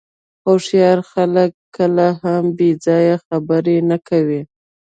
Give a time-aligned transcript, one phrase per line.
[0.45, 4.41] هوښیار خلک کله هم بې ځایه خبرې نه کوي.